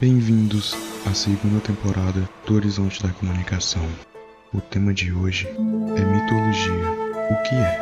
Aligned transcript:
Bem-vindos 0.00 0.76
à 1.10 1.12
segunda 1.12 1.58
temporada 1.58 2.28
do 2.46 2.54
Horizonte 2.54 3.02
da 3.02 3.08
Comunicação. 3.08 3.84
O 4.54 4.60
tema 4.60 4.94
de 4.94 5.12
hoje 5.12 5.48
é 5.48 6.04
mitologia. 6.04 6.90
O 7.28 7.42
que 7.42 7.54
é? 7.56 7.80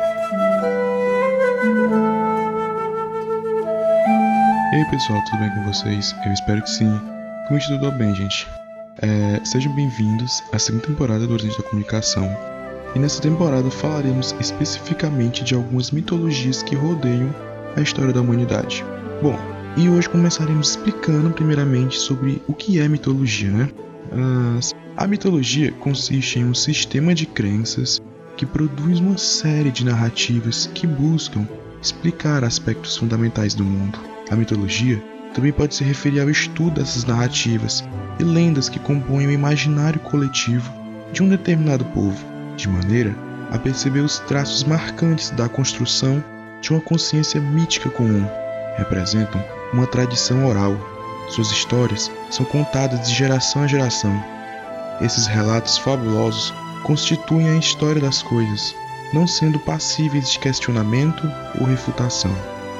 E 4.73 4.75
aí 4.77 4.85
pessoal, 4.89 5.23
tudo 5.25 5.37
bem 5.41 5.51
com 5.51 5.71
vocês? 5.71 6.15
Eu 6.25 6.33
espero 6.33 6.63
que 6.63 6.71
sim. 6.71 6.89
Como 7.47 7.59
tudo 7.59 7.91
bem, 7.91 8.15
gente? 8.15 8.47
É, 9.03 9.39
sejam 9.45 9.71
bem-vindos 9.75 10.41
à 10.51 10.57
segunda 10.57 10.87
temporada 10.87 11.27
do 11.27 11.33
Horizonte 11.33 11.61
da 11.61 11.69
Comunicação. 11.69 12.27
E 12.95 12.99
nessa 12.99 13.21
temporada 13.21 13.69
falaremos 13.69 14.35
especificamente 14.39 15.43
de 15.43 15.53
algumas 15.53 15.91
mitologias 15.91 16.63
que 16.63 16.75
rodeiam 16.75 17.29
a 17.75 17.81
história 17.81 18.11
da 18.11 18.21
humanidade. 18.21 18.83
Bom, 19.21 19.37
e 19.77 19.87
hoje 19.87 20.09
começaremos 20.09 20.71
explicando 20.71 21.29
primeiramente 21.29 21.99
sobre 21.99 22.41
o 22.47 22.53
que 22.53 22.79
é 22.79 22.87
mitologia, 22.87 23.51
né? 23.51 23.69
a 24.95 25.05
mitologia 25.05 25.71
consiste 25.73 26.39
em 26.39 26.45
um 26.45 26.53
sistema 26.55 27.13
de 27.13 27.27
crenças 27.27 28.01
que 28.35 28.45
produz 28.45 28.99
uma 28.99 29.19
série 29.19 29.69
de 29.69 29.85
narrativas 29.85 30.67
que 30.73 30.87
buscam 30.87 31.47
explicar 31.79 32.43
aspectos 32.43 32.97
fundamentais 32.97 33.53
do 33.53 33.63
mundo. 33.63 33.99
A 34.31 34.35
mitologia 34.35 35.01
também 35.35 35.51
pode 35.51 35.75
se 35.75 35.83
referir 35.83 36.21
ao 36.21 36.29
estudo 36.29 36.79
dessas 36.79 37.05
narrativas 37.05 37.83
e 38.19 38.23
lendas 38.23 38.69
que 38.69 38.79
compõem 38.79 39.27
o 39.27 39.31
imaginário 39.31 39.99
coletivo 39.99 40.73
de 41.13 41.21
um 41.21 41.29
determinado 41.29 41.85
povo, 41.85 42.25
de 42.55 42.67
maneira 42.67 43.15
a 43.51 43.59
perceber 43.59 43.99
os 43.99 44.17
traços 44.19 44.63
marcantes 44.63 45.29
da 45.29 45.47
construção 45.47 46.23
de 46.61 46.71
uma 46.71 46.81
consciência 46.81 47.39
mítica 47.39 47.89
comum. 47.91 48.27
Representam 48.77 49.56
uma 49.73 49.87
tradição 49.87 50.45
oral. 50.45 50.75
Suas 51.29 51.51
histórias 51.51 52.11
são 52.31 52.45
contadas 52.45 53.07
de 53.07 53.13
geração 53.13 53.63
a 53.63 53.67
geração. 53.67 54.23
Esses 55.01 55.27
relatos 55.27 55.77
fabulosos 55.77 56.53
constituem 56.83 57.49
a 57.49 57.55
história 57.57 58.01
das 58.01 58.23
coisas, 58.23 58.75
não 59.13 59.27
sendo 59.27 59.59
passíveis 59.59 60.31
de 60.31 60.39
questionamento 60.39 61.29
ou 61.59 61.67
refutação. 61.67 62.31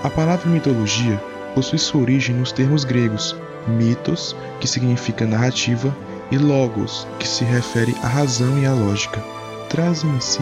A 0.03 0.09
palavra 0.09 0.49
mitologia 0.49 1.21
possui 1.53 1.77
sua 1.77 2.01
origem 2.01 2.35
nos 2.35 2.51
termos 2.51 2.83
gregos 2.83 3.35
mitos, 3.67 4.35
que 4.59 4.67
significa 4.67 5.25
narrativa, 5.25 5.95
e 6.31 6.37
logos, 6.37 7.07
que 7.19 7.27
se 7.27 7.43
refere 7.43 7.95
à 8.03 8.07
razão 8.07 8.57
e 8.59 8.65
à 8.65 8.73
lógica. 8.73 9.23
Trazem 9.69 10.09
em 10.09 10.19
si 10.19 10.41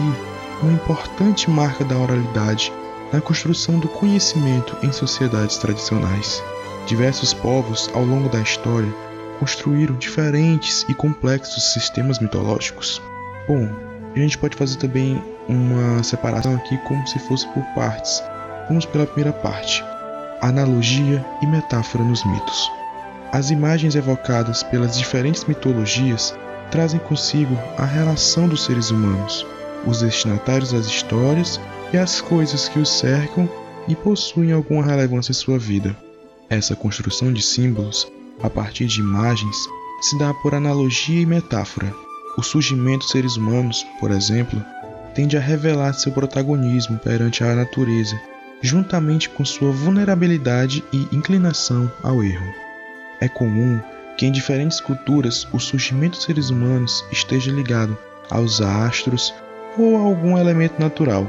uma 0.62 0.72
importante 0.72 1.50
marca 1.50 1.84
da 1.84 1.96
oralidade 1.96 2.72
na 3.12 3.20
construção 3.20 3.78
do 3.78 3.88
conhecimento 3.88 4.76
em 4.82 4.92
sociedades 4.92 5.56
tradicionais. 5.58 6.42
Diversos 6.86 7.32
povos, 7.32 7.90
ao 7.94 8.04
longo 8.04 8.28
da 8.28 8.40
história, 8.40 8.92
construíram 9.38 9.96
diferentes 9.96 10.84
e 10.88 10.94
complexos 10.94 11.72
sistemas 11.72 12.18
mitológicos. 12.18 13.00
Bom, 13.48 13.68
a 14.14 14.18
gente 14.18 14.38
pode 14.38 14.56
fazer 14.56 14.76
também 14.76 15.22
uma 15.48 16.02
separação 16.02 16.54
aqui 16.54 16.76
como 16.78 17.06
se 17.06 17.18
fosse 17.20 17.46
por 17.48 17.62
partes. 17.74 18.22
Vamos 18.68 18.86
pela 18.86 19.06
primeira 19.06 19.32
parte: 19.32 19.84
analogia 20.40 21.24
e 21.42 21.46
metáfora 21.46 22.02
nos 22.02 22.24
mitos. 22.24 22.70
As 23.32 23.50
imagens 23.50 23.94
evocadas 23.94 24.62
pelas 24.62 24.96
diferentes 24.96 25.44
mitologias 25.44 26.34
trazem 26.70 26.98
consigo 27.00 27.56
a 27.76 27.84
relação 27.84 28.48
dos 28.48 28.64
seres 28.64 28.90
humanos, 28.90 29.46
os 29.86 30.00
destinatários 30.00 30.72
das 30.72 30.86
histórias 30.86 31.60
e 31.92 31.96
as 31.96 32.20
coisas 32.20 32.68
que 32.68 32.78
os 32.78 32.88
cercam 32.88 33.48
e 33.88 33.94
possuem 33.94 34.52
alguma 34.52 34.84
relevância 34.84 35.32
em 35.32 35.34
sua 35.34 35.58
vida. 35.58 35.96
Essa 36.48 36.76
construção 36.76 37.32
de 37.32 37.42
símbolos, 37.42 38.10
a 38.42 38.50
partir 38.50 38.86
de 38.86 39.00
imagens, 39.00 39.56
se 40.00 40.18
dá 40.18 40.32
por 40.34 40.54
analogia 40.54 41.22
e 41.22 41.26
metáfora. 41.26 41.92
O 42.36 42.42
surgimento 42.42 42.98
dos 42.98 43.10
seres 43.10 43.36
humanos, 43.36 43.86
por 43.98 44.10
exemplo, 44.10 44.62
tende 45.14 45.36
a 45.36 45.40
revelar 45.40 45.94
seu 45.94 46.12
protagonismo 46.12 46.98
perante 46.98 47.42
a 47.42 47.54
natureza, 47.54 48.20
juntamente 48.60 49.28
com 49.30 49.44
sua 49.44 49.70
vulnerabilidade 49.70 50.84
e 50.92 51.08
inclinação 51.12 51.90
ao 52.02 52.22
erro. 52.22 52.52
É 53.20 53.28
comum 53.28 53.80
que 54.16 54.26
em 54.26 54.32
diferentes 54.32 54.80
culturas 54.80 55.46
o 55.52 55.58
surgimento 55.58 56.16
dos 56.16 56.24
seres 56.24 56.50
humanos 56.50 57.04
esteja 57.10 57.50
ligado 57.50 57.96
aos 58.30 58.60
astros 58.60 59.32
ou 59.78 59.96
a 59.96 60.00
algum 60.00 60.38
elemento 60.38 60.80
natural. 60.80 61.26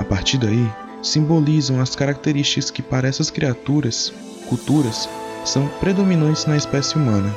A 0.00 0.02
partir 0.02 0.38
daí, 0.38 0.66
simbolizam 1.02 1.78
as 1.78 1.94
características 1.94 2.70
que 2.70 2.80
para 2.80 3.06
essas 3.06 3.30
criaturas, 3.30 4.10
culturas, 4.48 5.06
são 5.44 5.68
predominantes 5.78 6.46
na 6.46 6.56
espécie 6.56 6.96
humana. 6.96 7.30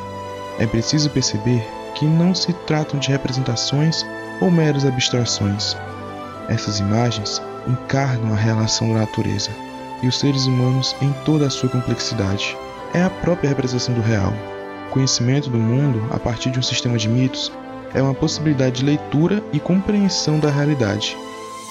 É 0.57 0.65
preciso 0.65 1.09
perceber 1.09 1.61
que 1.93 2.05
não 2.05 2.33
se 2.33 2.53
tratam 2.65 3.01
de 3.01 3.09
representações 3.09 4.05
ou 4.39 4.49
meras 4.49 4.85
abstrações. 4.85 5.75
Essas 6.47 6.79
imagens 6.79 7.41
encarnam 7.67 8.31
a 8.31 8.37
relação 8.37 8.93
da 8.93 9.01
natureza 9.01 9.51
e 10.01 10.07
os 10.07 10.17
seres 10.17 10.45
humanos 10.45 10.95
em 11.01 11.11
toda 11.25 11.47
a 11.47 11.49
sua 11.49 11.67
complexidade. 11.67 12.55
É 12.93 13.03
a 13.03 13.09
própria 13.09 13.49
representação 13.49 13.93
do 13.93 14.01
real. 14.01 14.33
O 14.87 14.91
conhecimento 14.91 15.49
do 15.49 15.57
mundo 15.57 16.01
a 16.11 16.17
partir 16.17 16.49
de 16.49 16.59
um 16.59 16.63
sistema 16.63 16.97
de 16.97 17.09
mitos 17.09 17.51
é 17.93 18.01
uma 18.01 18.13
possibilidade 18.13 18.77
de 18.77 18.85
leitura 18.85 19.43
e 19.51 19.59
compreensão 19.59 20.39
da 20.39 20.49
realidade, 20.49 21.17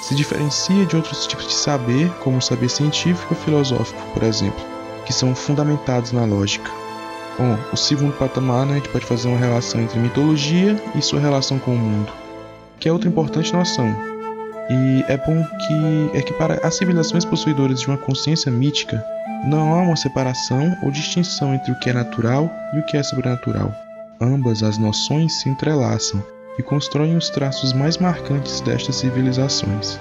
se 0.03 0.17
diferencia 0.17 0.85
de 0.85 0.97
outros 0.97 1.27
tipos 1.27 1.47
de 1.47 1.55
saber, 1.55 2.11
como 2.19 2.39
o 2.39 2.43
saber 2.43 2.69
científico 2.69 3.35
ou 3.35 3.41
filosófico, 3.41 4.03
por 4.13 4.25
exemplo, 4.25 4.61
que 5.07 5.13
são 5.13 5.35
fundamentados 5.35 6.11
na 6.11 6.25
lógica. 6.25 6.69
Bom, 7.39 7.57
o 7.73 7.77
segundo 7.77 8.13
patamar, 8.19 8.67
né, 8.67 8.73
a 8.73 8.77
gente 8.77 8.89
pode 8.89 9.07
fazer 9.07 9.29
uma 9.29 9.39
relação 9.39 9.81
entre 9.81 9.99
mitologia 10.01 10.77
e 10.95 11.01
sua 11.01 11.21
relação 11.21 11.59
com 11.59 11.75
o 11.75 11.79
mundo, 11.79 12.13
que 12.81 12.89
é 12.89 12.93
outra 12.93 13.09
importante 13.09 13.53
noção. 13.53 13.89
E 14.69 15.05
é 15.09 15.17
bom 15.17 15.45
que 15.45 16.19
é 16.19 16.21
que 16.21 16.33
para 16.35 16.55
as 16.67 16.75
civilizações 16.75 17.25
possuidoras 17.25 17.81
de 17.81 17.87
uma 17.87 17.97
consciência 17.97 18.51
mítica, 18.51 19.03
não 19.45 19.73
há 19.75 19.83
uma 19.83 19.97
separação 19.97 20.77
ou 20.83 20.91
distinção 20.91 21.55
entre 21.55 21.73
o 21.73 21.79
que 21.79 21.91
é 21.91 21.93
natural 21.93 22.51
e 22.75 22.79
o 22.81 22.85
que 22.85 22.97
é 22.97 23.03
sobrenatural. 23.03 23.73
Ambas 24.21 24.63
as 24.63 24.79
noções 24.79 25.41
se 25.41 25.49
entrelaçam 25.49 26.23
e 26.59 26.63
constroem 26.63 27.17
os 27.17 27.31
traços 27.31 27.73
mais 27.73 27.99
marcantes 27.99 28.61
destas 28.61 28.97
civilizações. 28.97 29.99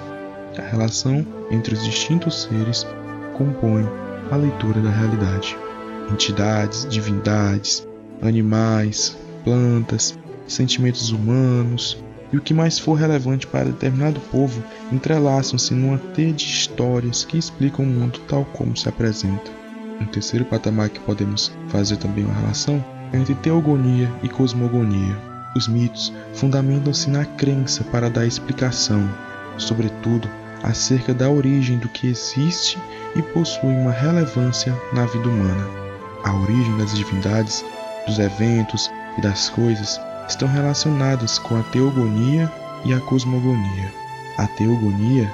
A 0.58 0.62
relação 0.62 1.26
entre 1.50 1.74
os 1.74 1.82
distintos 1.84 2.42
seres 2.42 2.86
compõe 3.34 3.88
a 4.30 4.36
leitura 4.36 4.80
da 4.80 4.90
realidade. 4.90 5.56
Entidades, 6.10 6.86
divindades, 6.88 7.86
animais, 8.20 9.16
plantas, 9.44 10.18
sentimentos 10.46 11.10
humanos 11.10 12.02
e 12.32 12.36
o 12.36 12.40
que 12.40 12.54
mais 12.54 12.78
for 12.78 12.94
relevante 12.94 13.46
para 13.46 13.66
determinado 13.66 14.20
povo 14.30 14.62
entrelaçam-se 14.90 15.74
numa 15.74 15.98
teia 15.98 16.32
de 16.32 16.44
histórias 16.44 17.24
que 17.24 17.38
explicam 17.38 17.84
o 17.84 17.88
mundo 17.88 18.20
tal 18.28 18.44
como 18.46 18.76
se 18.76 18.88
apresenta. 18.88 19.50
Um 20.00 20.06
terceiro 20.06 20.44
patamar 20.44 20.88
que 20.88 21.00
podemos 21.00 21.52
fazer 21.68 21.96
também 21.96 22.24
uma 22.24 22.34
relação 22.34 22.84
é 23.12 23.18
entre 23.18 23.34
teogonia 23.36 24.10
e 24.22 24.28
cosmogonia. 24.28 25.31
Os 25.54 25.68
mitos 25.68 26.12
fundamentam-se 26.34 27.10
na 27.10 27.24
crença 27.24 27.84
para 27.84 28.08
dar 28.08 28.26
explicação, 28.26 29.08
sobretudo 29.58 30.28
acerca 30.62 31.12
da 31.12 31.28
origem 31.28 31.78
do 31.78 31.88
que 31.88 32.06
existe 32.06 32.78
e 33.14 33.22
possui 33.22 33.74
uma 33.74 33.90
relevância 33.90 34.74
na 34.92 35.04
vida 35.06 35.28
humana. 35.28 35.66
A 36.24 36.34
origem 36.34 36.78
das 36.78 36.94
divindades, 36.94 37.64
dos 38.06 38.18
eventos 38.18 38.90
e 39.18 39.20
das 39.20 39.50
coisas 39.50 40.00
estão 40.28 40.48
relacionadas 40.48 41.38
com 41.38 41.58
a 41.58 41.62
teogonia 41.64 42.50
e 42.84 42.94
a 42.94 43.00
cosmogonia. 43.00 43.92
A 44.38 44.46
teogonia, 44.46 45.30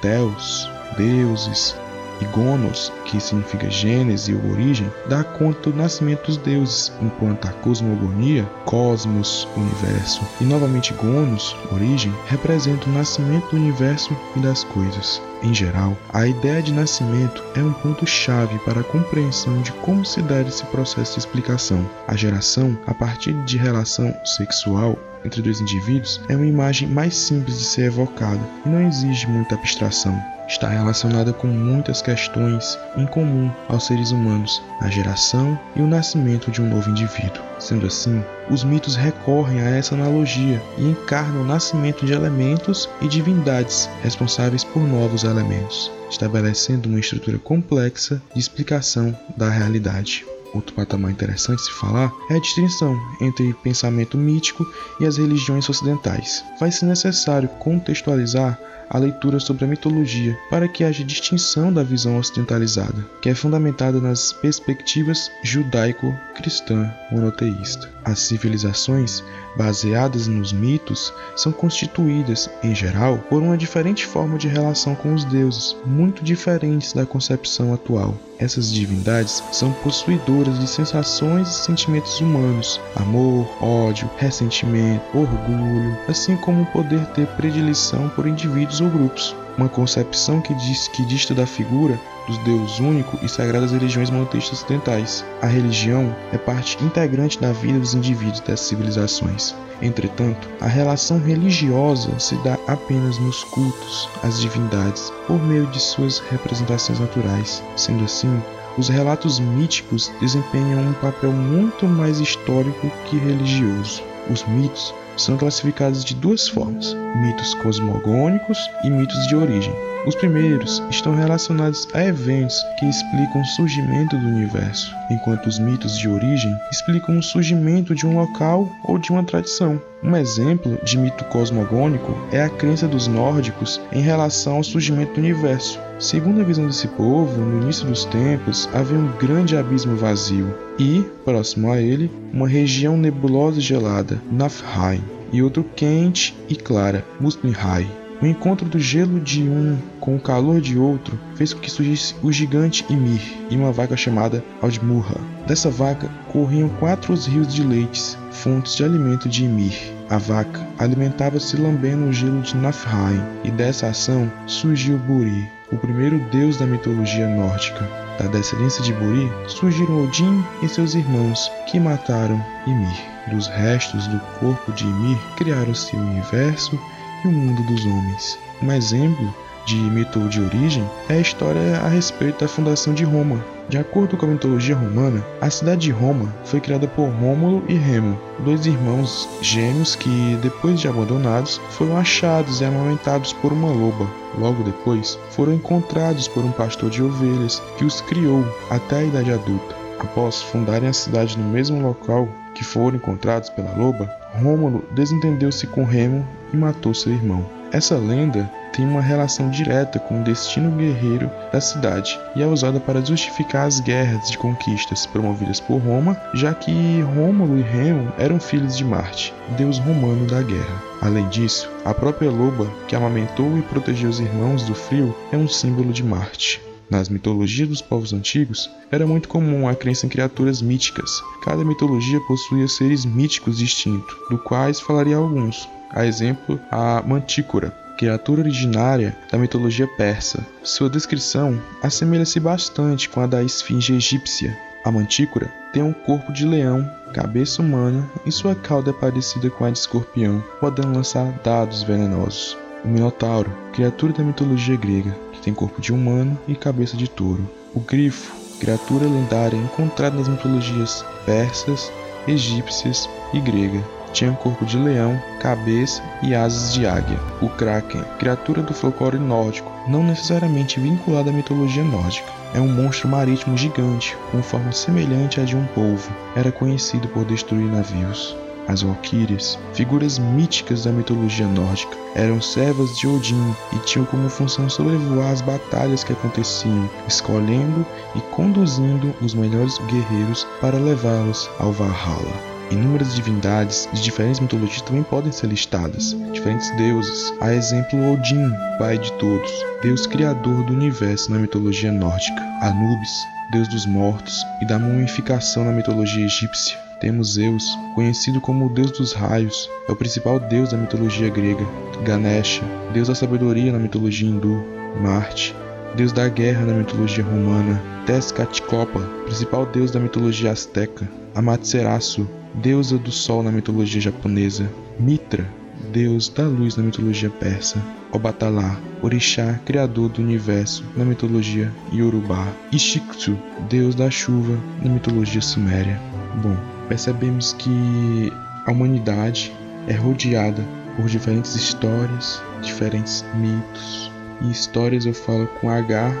Deus, 0.00 0.68
deuses, 0.96 1.76
e 2.22 2.24
Gonos, 2.26 2.92
que 3.04 3.20
significa 3.20 3.68
gênese 3.68 4.34
ou 4.34 4.52
origem, 4.52 4.90
dá 5.08 5.24
conta 5.24 5.70
do 5.70 5.76
nascimento 5.76 6.26
dos 6.26 6.36
deuses, 6.36 6.92
enquanto 7.00 7.46
a 7.46 7.52
cosmogonia, 7.52 8.48
cosmos, 8.64 9.48
universo, 9.56 10.22
e 10.40 10.44
novamente 10.44 10.94
Gonos, 10.94 11.56
origem, 11.72 12.12
representa 12.26 12.88
o 12.88 12.92
nascimento 12.92 13.50
do 13.50 13.56
universo 13.56 14.16
e 14.36 14.40
das 14.40 14.64
coisas. 14.64 15.20
Em 15.42 15.52
geral, 15.52 15.96
a 16.12 16.26
ideia 16.26 16.62
de 16.62 16.72
nascimento 16.72 17.42
é 17.56 17.60
um 17.60 17.72
ponto-chave 17.72 18.58
para 18.60 18.80
a 18.80 18.84
compreensão 18.84 19.60
de 19.60 19.72
como 19.72 20.04
se 20.04 20.22
dá 20.22 20.40
esse 20.40 20.64
processo 20.66 21.14
de 21.14 21.18
explicação. 21.18 21.88
A 22.06 22.14
geração, 22.14 22.78
a 22.86 22.94
partir 22.94 23.32
de 23.44 23.58
relação 23.58 24.14
sexual, 24.24 24.96
entre 25.24 25.42
dois 25.42 25.60
indivíduos 25.60 26.20
é 26.28 26.36
uma 26.36 26.46
imagem 26.46 26.88
mais 26.88 27.16
simples 27.16 27.58
de 27.58 27.64
ser 27.64 27.86
evocada 27.86 28.40
e 28.64 28.68
não 28.68 28.86
exige 28.86 29.26
muita 29.26 29.54
abstração 29.54 30.16
está 30.52 30.68
relacionada 30.68 31.32
com 31.32 31.46
muitas 31.46 32.02
questões 32.02 32.78
em 32.96 33.06
comum 33.06 33.50
aos 33.68 33.86
seres 33.86 34.10
humanos, 34.10 34.62
a 34.80 34.88
geração 34.88 35.58
e 35.74 35.80
o 35.80 35.86
nascimento 35.86 36.50
de 36.50 36.60
um 36.60 36.68
novo 36.68 36.90
indivíduo. 36.90 37.42
Sendo 37.58 37.86
assim, 37.86 38.22
os 38.50 38.64
mitos 38.64 38.96
recorrem 38.96 39.60
a 39.60 39.70
essa 39.70 39.94
analogia 39.94 40.62
e 40.78 40.84
encarnam 40.84 41.42
o 41.42 41.46
nascimento 41.46 42.04
de 42.04 42.12
elementos 42.12 42.88
e 43.00 43.08
divindades 43.08 43.88
responsáveis 44.02 44.64
por 44.64 44.82
novos 44.82 45.24
elementos, 45.24 45.90
estabelecendo 46.10 46.88
uma 46.88 47.00
estrutura 47.00 47.38
complexa 47.38 48.20
de 48.34 48.40
explicação 48.40 49.16
da 49.36 49.48
realidade. 49.48 50.24
Outro 50.54 50.74
patamar 50.74 51.10
interessante 51.10 51.62
se 51.62 51.72
falar 51.72 52.12
é 52.30 52.34
a 52.34 52.40
distinção 52.40 52.94
entre 53.20 53.54
pensamento 53.62 54.18
mítico 54.18 54.66
e 55.00 55.06
as 55.06 55.16
religiões 55.16 55.68
ocidentais. 55.68 56.44
Vai 56.60 56.70
ser 56.70 56.84
necessário 56.84 57.48
contextualizar 57.58 58.58
a 58.92 58.98
leitura 58.98 59.40
sobre 59.40 59.64
a 59.64 59.68
mitologia 59.68 60.38
para 60.50 60.68
que 60.68 60.84
haja 60.84 61.02
distinção 61.02 61.72
da 61.72 61.82
visão 61.82 62.18
ocidentalizada, 62.18 63.02
que 63.22 63.30
é 63.30 63.34
fundamentada 63.34 63.98
nas 63.98 64.34
perspectivas 64.34 65.30
judaico-cristã 65.42 66.92
monoteísta. 67.10 67.88
As 68.04 68.18
civilizações 68.18 69.24
baseadas 69.56 70.26
nos 70.26 70.52
mitos 70.52 71.12
são 71.36 71.52
constituídas, 71.52 72.50
em 72.62 72.74
geral, 72.74 73.18
por 73.30 73.42
uma 73.42 73.56
diferente 73.56 74.04
forma 74.04 74.36
de 74.36 74.48
relação 74.48 74.94
com 74.94 75.14
os 75.14 75.24
deuses, 75.24 75.76
muito 75.86 76.22
diferentes 76.22 76.92
da 76.92 77.06
concepção 77.06 77.72
atual. 77.72 78.14
Essas 78.38 78.72
divindades 78.72 79.42
são 79.52 79.72
possuidoras 79.72 80.58
de 80.58 80.66
sensações 80.66 81.48
e 81.48 81.64
sentimentos 81.64 82.20
humanos, 82.20 82.80
amor, 82.96 83.48
ódio, 83.62 84.10
ressentimento, 84.16 85.04
orgulho, 85.16 85.96
assim 86.08 86.36
como 86.36 86.66
poder 86.66 87.04
ter 87.12 87.28
predileção 87.28 88.08
por 88.08 88.26
indivíduos 88.26 88.80
ou 88.84 88.90
grupos. 88.90 89.34
Uma 89.56 89.68
concepção 89.68 90.40
que 90.40 90.54
diz 90.54 90.88
que 90.88 91.04
dista 91.04 91.34
da 91.34 91.46
figura 91.46 92.00
dos 92.26 92.38
Deus 92.38 92.78
único 92.78 93.18
e 93.22 93.28
sagradas 93.28 93.72
religiões 93.72 94.10
monoteístas 94.10 94.60
ocidentais. 94.60 95.24
A 95.42 95.46
religião 95.46 96.14
é 96.32 96.38
parte 96.38 96.82
integrante 96.82 97.38
da 97.38 97.52
vida 97.52 97.78
dos 97.78 97.94
indivíduos 97.94 98.40
dessas 98.40 98.66
civilizações. 98.66 99.54
Entretanto, 99.82 100.48
a 100.60 100.66
relação 100.66 101.18
religiosa 101.18 102.18
se 102.18 102.36
dá 102.36 102.56
apenas 102.66 103.18
nos 103.18 103.42
cultos 103.44 104.08
às 104.22 104.40
divindades 104.40 105.12
por 105.26 105.42
meio 105.42 105.66
de 105.66 105.80
suas 105.80 106.18
representações 106.18 107.00
naturais. 107.00 107.62
Sendo 107.76 108.04
assim, 108.04 108.40
os 108.78 108.88
relatos 108.88 109.38
míticos 109.38 110.10
desempenham 110.20 110.80
um 110.80 110.92
papel 110.94 111.32
muito 111.32 111.86
mais 111.86 112.20
histórico 112.20 112.90
que 113.06 113.18
religioso. 113.18 114.02
Os 114.30 114.44
mitos 114.46 114.94
são 115.16 115.36
classificados 115.36 116.04
de 116.04 116.14
duas 116.14 116.48
formas: 116.48 116.94
mitos 117.16 117.54
cosmogônicos 117.54 118.58
e 118.84 118.90
mitos 118.90 119.26
de 119.26 119.36
origem. 119.36 119.91
Os 120.04 120.16
primeiros 120.16 120.82
estão 120.90 121.14
relacionados 121.14 121.86
a 121.94 122.04
eventos 122.04 122.60
que 122.76 122.86
explicam 122.86 123.40
o 123.40 123.46
surgimento 123.46 124.16
do 124.16 124.26
universo, 124.26 124.92
enquanto 125.08 125.46
os 125.46 125.60
mitos 125.60 125.96
de 125.96 126.08
origem 126.08 126.52
explicam 126.72 127.16
o 127.16 127.22
surgimento 127.22 127.94
de 127.94 128.04
um 128.04 128.18
local 128.18 128.68
ou 128.84 128.98
de 128.98 129.12
uma 129.12 129.22
tradição. 129.22 129.80
Um 130.02 130.16
exemplo 130.16 130.76
de 130.82 130.98
mito 130.98 131.24
cosmogônico 131.26 132.18
é 132.32 132.42
a 132.42 132.48
crença 132.48 132.88
dos 132.88 133.06
nórdicos 133.06 133.80
em 133.92 134.00
relação 134.00 134.56
ao 134.56 134.64
surgimento 134.64 135.14
do 135.14 135.20
universo. 135.20 135.78
Segundo 136.00 136.40
a 136.40 136.44
visão 136.44 136.66
desse 136.66 136.88
povo, 136.88 137.40
no 137.40 137.62
início 137.62 137.86
dos 137.86 138.04
tempos 138.06 138.68
havia 138.74 138.98
um 138.98 139.06
grande 139.18 139.56
abismo 139.56 139.94
vazio 139.94 140.52
e, 140.80 141.04
próximo 141.24 141.70
a 141.70 141.80
ele, 141.80 142.10
uma 142.32 142.48
região 142.48 142.96
nebulosa 142.96 143.60
e 143.60 143.62
gelada, 143.62 144.20
Nafheim, 144.32 145.00
e 145.32 145.40
outro 145.40 145.62
quente 145.76 146.36
e 146.48 146.56
clara, 146.56 147.04
Muspelheim. 147.20 148.01
O 148.22 148.26
encontro 148.26 148.68
do 148.68 148.78
gelo 148.78 149.18
de 149.18 149.42
um 149.42 149.76
com 149.98 150.14
o 150.14 150.20
calor 150.20 150.60
de 150.60 150.78
outro 150.78 151.18
fez 151.34 151.52
com 151.52 151.60
que 151.60 151.68
surgisse 151.68 152.14
o 152.22 152.30
gigante 152.30 152.86
Ymir 152.88 153.20
e 153.50 153.56
uma 153.56 153.72
vaca 153.72 153.96
chamada 153.96 154.44
Aldmurra. 154.62 155.16
Dessa 155.44 155.68
vaca 155.68 156.08
corriam 156.28 156.68
quatro 156.68 157.16
rios 157.16 157.52
de 157.52 157.64
leites, 157.64 158.16
fontes 158.30 158.76
de 158.76 158.84
alimento 158.84 159.28
de 159.28 159.44
Ymir. 159.44 159.76
A 160.08 160.18
vaca 160.18 160.64
alimentava-se 160.78 161.56
lambendo 161.56 162.04
o 162.04 162.12
gelo 162.12 162.40
de 162.42 162.56
Nafheim, 162.56 163.20
e 163.42 163.50
dessa 163.50 163.88
ação 163.88 164.30
surgiu 164.46 164.98
Buri, 164.98 165.48
o 165.72 165.76
primeiro 165.76 166.20
deus 166.30 166.56
da 166.56 166.64
mitologia 166.64 167.26
nórdica. 167.26 167.88
Da 168.20 168.28
descendência 168.28 168.84
de 168.84 168.92
Buri 168.92 169.28
surgiram 169.48 170.04
Odin 170.04 170.44
e 170.62 170.68
seus 170.68 170.94
irmãos, 170.94 171.50
que 171.66 171.80
mataram 171.80 172.40
Ymir. 172.68 173.12
Dos 173.30 173.48
restos 173.48 174.06
do 174.06 174.18
corpo 174.38 174.70
de 174.72 174.84
Ymir 174.84 175.18
criaram-se 175.36 175.96
o 175.96 176.00
universo 176.00 176.78
e 177.24 177.28
o 177.28 177.32
mundo 177.32 177.62
dos 177.62 177.84
homens. 177.86 178.38
Um 178.62 178.72
exemplo 178.72 179.34
de 179.64 179.76
mito 179.76 180.28
de 180.28 180.40
origem 180.40 180.88
é 181.08 181.14
a 181.14 181.20
história 181.20 181.78
a 181.78 181.88
respeito 181.88 182.40
da 182.40 182.48
fundação 182.48 182.92
de 182.92 183.04
Roma. 183.04 183.44
De 183.68 183.78
acordo 183.78 184.16
com 184.16 184.26
a 184.26 184.28
mitologia 184.28 184.76
romana, 184.76 185.24
a 185.40 185.48
cidade 185.48 185.82
de 185.82 185.90
Roma 185.90 186.34
foi 186.44 186.60
criada 186.60 186.86
por 186.88 187.08
Rômulo 187.08 187.62
e 187.68 187.74
Remo, 187.74 188.18
dois 188.40 188.66
irmãos 188.66 189.28
gêmeos 189.40 189.94
que, 189.94 190.36
depois 190.42 190.80
de 190.80 190.88
abandonados, 190.88 191.60
foram 191.70 191.96
achados 191.96 192.60
e 192.60 192.64
amamentados 192.64 193.32
por 193.32 193.52
uma 193.52 193.70
loba. 193.70 194.06
Logo 194.36 194.62
depois, 194.64 195.18
foram 195.30 195.54
encontrados 195.54 196.26
por 196.28 196.44
um 196.44 196.50
pastor 196.50 196.90
de 196.90 197.02
ovelhas 197.02 197.62
que 197.78 197.84
os 197.84 198.00
criou 198.00 198.44
até 198.68 198.98
a 198.98 199.04
idade 199.04 199.32
adulta. 199.32 199.76
Após 200.00 200.42
fundarem 200.42 200.88
a 200.88 200.92
cidade 200.92 201.38
no 201.38 201.48
mesmo 201.48 201.80
local 201.80 202.28
que 202.54 202.64
foram 202.64 202.96
encontrados 202.96 203.48
pela 203.48 203.74
loba, 203.76 204.10
Rômulo 204.42 204.84
desentendeu-se 204.92 205.66
com 205.68 205.84
Remo 205.84 206.26
e 206.52 206.56
matou 206.56 206.94
seu 206.94 207.12
irmão. 207.12 207.44
Essa 207.72 207.96
lenda 207.96 208.50
tem 208.72 208.86
uma 208.86 209.00
relação 209.00 209.50
direta 209.50 209.98
com 209.98 210.20
o 210.20 210.24
destino 210.24 210.70
guerreiro 210.76 211.30
da 211.52 211.60
cidade 211.60 212.18
e 212.36 212.42
é 212.42 212.46
usada 212.46 212.78
para 212.78 213.04
justificar 213.04 213.66
as 213.66 213.80
guerras 213.80 214.30
de 214.30 214.36
conquistas 214.36 215.06
promovidas 215.06 215.60
por 215.60 215.78
Roma, 215.78 216.18
já 216.34 216.54
que 216.54 217.00
Rômulo 217.14 217.58
e 217.58 217.62
Remo 217.62 218.12
eram 218.18 218.40
filhos 218.40 218.76
de 218.76 218.84
Marte, 218.84 219.32
deus 219.56 219.78
romano 219.78 220.26
da 220.26 220.42
guerra. 220.42 220.82
Além 221.00 221.28
disso, 221.28 221.70
a 221.84 221.94
própria 221.94 222.30
loba, 222.30 222.70
que 222.86 222.96
amamentou 222.96 223.56
e 223.58 223.62
protegeu 223.62 224.10
os 224.10 224.20
irmãos 224.20 224.64
do 224.64 224.74
frio, 224.74 225.14
é 225.32 225.36
um 225.36 225.48
símbolo 225.48 225.92
de 225.92 226.04
Marte. 226.04 226.60
Nas 226.90 227.08
mitologias 227.08 227.68
dos 227.70 227.80
povos 227.80 228.12
antigos, 228.12 228.70
era 228.90 229.06
muito 229.06 229.26
comum 229.26 229.66
a 229.66 229.74
crença 229.74 230.04
em 230.04 230.10
criaturas 230.10 230.60
míticas. 230.60 231.22
Cada 231.42 231.64
mitologia 231.64 232.20
possuía 232.28 232.68
seres 232.68 233.06
míticos 233.06 233.56
distintos, 233.56 234.14
do 234.28 234.36
quais 234.36 234.78
falaria 234.78 235.16
alguns. 235.16 235.66
A 235.94 236.06
exemplo, 236.06 236.58
a 236.70 237.02
Mantícora, 237.06 237.72
criatura 237.98 238.40
originária 238.40 239.14
da 239.30 239.38
mitologia 239.38 239.86
persa. 239.86 240.44
Sua 240.62 240.88
descrição 240.88 241.60
assemelha-se 241.82 242.40
bastante 242.40 243.08
com 243.08 243.20
a 243.20 243.26
da 243.26 243.42
esfinge 243.42 243.94
egípcia. 243.94 244.56
A 244.84 244.90
mantícora 244.90 245.52
tem 245.72 245.82
um 245.82 245.92
corpo 245.92 246.32
de 246.32 246.44
leão, 246.44 246.90
cabeça 247.12 247.62
humana 247.62 248.10
e 248.26 248.32
sua 248.32 248.54
cauda 248.54 248.90
é 248.90 248.92
parecida 248.92 249.48
com 249.50 249.64
a 249.64 249.70
de 249.70 249.78
escorpião, 249.78 250.42
podendo 250.58 250.92
lançar 250.92 251.30
dados 251.44 251.82
venenosos. 251.82 252.56
O 252.84 252.88
Minotauro, 252.88 253.52
criatura 253.72 254.12
da 254.12 254.24
mitologia 254.24 254.76
grega, 254.76 255.14
que 255.32 255.40
tem 255.40 255.54
corpo 255.54 255.80
de 255.80 255.92
humano 255.92 256.36
e 256.48 256.56
cabeça 256.56 256.96
de 256.96 257.08
touro. 257.08 257.48
O 257.74 257.80
Grifo, 257.80 258.32
criatura 258.58 259.04
lendária 259.04 259.56
encontrada 259.56 260.16
nas 260.16 260.26
mitologias 260.26 261.04
persas, 261.24 261.92
egípcias 262.26 263.08
e 263.32 263.38
grega 263.38 263.80
tinha 264.12 264.32
corpo 264.32 264.64
de 264.64 264.76
leão, 264.78 265.20
cabeça 265.40 266.02
e 266.22 266.34
asas 266.34 266.72
de 266.72 266.86
águia. 266.86 267.18
O 267.40 267.48
Kraken, 267.48 268.02
criatura 268.18 268.62
do 268.62 268.74
folclore 268.74 269.18
nórdico, 269.18 269.72
não 269.88 270.04
necessariamente 270.04 270.78
vinculada 270.78 271.30
à 271.30 271.32
mitologia 271.32 271.84
nórdica. 271.84 272.30
É 272.54 272.60
um 272.60 272.68
monstro 272.68 273.08
marítimo 273.08 273.56
gigante, 273.56 274.16
com 274.30 274.42
forma 274.42 274.72
semelhante 274.72 275.40
à 275.40 275.44
de 275.44 275.56
um 275.56 275.66
polvo. 275.68 276.10
Era 276.36 276.52
conhecido 276.52 277.08
por 277.08 277.24
destruir 277.24 277.66
navios. 277.66 278.36
As 278.68 278.82
Valquírias, 278.82 279.58
figuras 279.74 280.18
míticas 280.18 280.84
da 280.84 280.92
mitologia 280.92 281.46
nórdica, 281.46 281.96
eram 282.14 282.40
servas 282.40 282.96
de 282.96 283.08
Odin 283.08 283.54
e 283.72 283.78
tinham 283.80 284.04
como 284.06 284.28
função 284.28 284.68
sobrevoar 284.70 285.32
as 285.32 285.40
batalhas 285.40 286.04
que 286.04 286.12
aconteciam, 286.12 286.88
escolhendo 287.08 287.84
e 288.14 288.20
conduzindo 288.34 289.12
os 289.20 289.34
melhores 289.34 289.78
guerreiros 289.78 290.46
para 290.60 290.78
levá-los 290.78 291.50
ao 291.58 291.72
Valhalla. 291.72 292.51
Inúmeras 292.72 293.14
divindades 293.14 293.86
de 293.92 294.00
diferentes 294.00 294.40
mitologias 294.40 294.80
também 294.80 295.02
podem 295.02 295.30
ser 295.30 295.46
listadas, 295.48 296.16
diferentes 296.32 296.74
deuses. 296.76 297.30
A 297.42 297.52
exemplo 297.52 298.12
Odin, 298.12 298.50
pai 298.78 298.96
de 298.96 299.12
todos, 299.12 299.52
deus 299.82 300.06
criador 300.06 300.64
do 300.64 300.72
universo 300.72 301.30
na 301.30 301.38
mitologia 301.38 301.92
nórdica. 301.92 302.40
Anubis, 302.62 303.10
deus 303.50 303.68
dos 303.68 303.84
mortos 303.84 304.42
e 304.62 304.66
da 304.66 304.78
mumificação 304.78 305.66
na 305.66 305.72
mitologia 305.72 306.24
egípcia. 306.24 306.78
Temos 306.98 307.34
Zeus, 307.34 307.76
conhecido 307.94 308.40
como 308.40 308.66
o 308.66 308.70
deus 308.70 308.92
dos 308.92 309.12
raios, 309.12 309.68
é 309.86 309.92
o 309.92 309.96
principal 309.96 310.40
deus 310.40 310.70
da 310.70 310.78
mitologia 310.78 311.28
grega. 311.28 311.66
Ganesha, 312.04 312.62
deus 312.94 313.08
da 313.08 313.14
sabedoria 313.14 313.70
na 313.70 313.78
mitologia 313.78 314.28
hindu. 314.28 314.64
Marte, 315.02 315.54
deus 315.94 316.12
da 316.12 316.28
guerra 316.28 316.64
na 316.64 316.74
mitologia 316.74 317.24
romana. 317.24 317.80
Tezcatlipoca, 318.06 319.00
principal 319.24 319.66
deus 319.66 319.90
da 319.90 320.00
mitologia 320.00 320.50
azteca. 320.50 321.08
Amaterasu, 321.34 322.28
deusa 322.54 322.98
do 322.98 323.10
sol 323.10 323.42
na 323.42 323.50
mitologia 323.50 324.00
japonesa, 324.00 324.68
Mitra, 324.98 325.46
deus 325.90 326.28
da 326.28 326.44
luz 326.44 326.76
na 326.76 326.82
mitologia 326.82 327.30
persa, 327.30 327.82
Obatalá, 328.12 328.76
orixá 329.00 329.58
criador 329.64 330.10
do 330.10 330.20
universo 330.20 330.84
na 330.94 331.04
mitologia 331.04 331.72
iorubá, 331.90 332.46
Ishiktu, 332.70 333.38
deus 333.70 333.94
da 333.94 334.10
chuva 334.10 334.58
na 334.82 334.90
mitologia 334.90 335.40
suméria. 335.40 335.98
Bom, 336.42 336.56
percebemos 336.88 337.54
que 337.54 338.30
a 338.66 338.70
humanidade 338.70 339.50
é 339.88 339.94
rodeada 339.94 340.62
por 340.96 341.06
diferentes 341.06 341.54
histórias, 341.54 342.42
diferentes 342.60 343.24
mitos, 343.34 344.11
e 344.42 344.50
histórias 344.50 345.06
eu 345.06 345.14
falo 345.14 345.46
com 345.60 345.70
H 345.70 346.12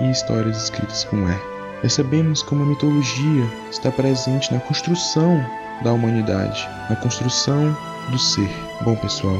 e 0.00 0.10
histórias 0.10 0.64
escritas 0.64 1.04
com 1.04 1.28
E. 1.28 1.38
percebemos 1.80 2.42
como 2.42 2.62
a 2.62 2.66
mitologia 2.66 3.44
está 3.70 3.90
presente 3.90 4.52
na 4.52 4.60
construção 4.60 5.44
da 5.82 5.92
humanidade, 5.92 6.68
na 6.90 6.96
construção 6.96 7.76
do 8.10 8.18
ser. 8.18 8.50
Bom, 8.82 8.96
pessoal, 8.96 9.36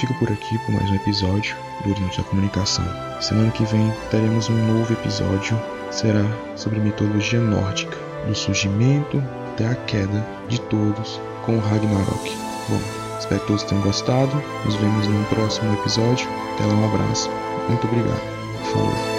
fico 0.00 0.14
por 0.18 0.30
aqui 0.30 0.58
por 0.66 0.74
mais 0.74 0.90
um 0.90 0.94
episódio 0.94 1.56
do 1.82 1.90
Horizonte 1.90 2.18
da 2.18 2.28
Comunicação. 2.28 2.84
Semana 3.20 3.50
que 3.50 3.64
vem 3.64 3.92
teremos 4.10 4.48
um 4.48 4.54
novo 4.54 4.92
episódio, 4.92 5.58
será 5.90 6.24
sobre 6.56 6.78
mitologia 6.80 7.40
nórdica, 7.40 7.96
do 8.26 8.34
surgimento 8.34 9.22
até 9.52 9.66
a 9.66 9.74
queda 9.74 10.26
de 10.48 10.60
todos 10.62 11.20
com 11.44 11.56
o 11.56 11.60
Ragnarok. 11.60 12.36
Bom, 12.68 12.80
espero 13.18 13.40
que 13.40 13.46
todos 13.46 13.62
tenham 13.62 13.82
gostado. 13.82 14.42
Nos 14.64 14.74
vemos 14.76 15.06
no 15.06 15.24
próximo 15.26 15.72
episódio. 15.74 16.28
Até 16.54 16.66
lá, 16.66 16.74
um 16.74 16.94
abraço. 16.94 17.47
Muito 17.68 17.86
obrigado. 17.86 18.20
Falou. 18.72 19.17